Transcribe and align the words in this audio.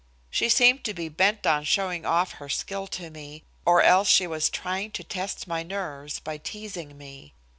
She 0.31 0.49
seemed 0.49 0.83
to 0.85 0.95
be 0.95 1.09
bent 1.09 1.45
on 1.45 1.63
showing 1.63 2.07
off 2.07 2.31
her 2.41 2.49
skill 2.49 2.87
to 2.87 3.11
me, 3.11 3.43
or 3.67 3.83
else 3.83 4.09
she 4.09 4.25
was, 4.25 4.49
trying 4.49 4.89
to 4.93 5.03
test 5.03 5.45
my 5.47 5.61
nerves 5.61 6.19
by 6.19 6.39
teasing 6.39 6.97
me. 6.97 7.35